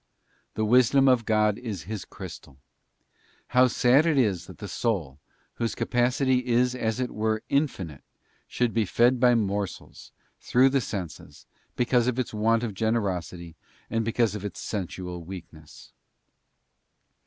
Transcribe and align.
'* 0.29 0.53
The 0.55 0.65
Wisdom 0.65 1.07
of 1.07 1.25
God 1.27 1.59
is 1.59 1.83
His 1.83 2.05
crystal. 2.05 2.57
How 3.49 3.67
sad 3.67 4.07
it 4.07 4.17
is 4.17 4.47
that 4.47 4.57
the 4.57 4.67
soul, 4.67 5.19
whose 5.57 5.75
capacity 5.75 6.43
is 6.47 6.73
as 6.73 6.99
it 6.99 7.11
were 7.11 7.43
infinite, 7.49 8.01
should 8.47 8.73
be 8.73 8.83
fed 8.85 9.19
by 9.19 9.35
morsels 9.35 10.11
through 10.39 10.69
the 10.69 10.81
senses, 10.81 11.45
because 11.75 12.07
of 12.07 12.17
its 12.17 12.33
want 12.33 12.63
of 12.63 12.73
generosity, 12.73 13.55
and 13.91 14.03
because 14.03 14.33
of 14.33 14.43
its 14.43 14.59
sensual 14.59 15.23
weakness. 15.23 15.93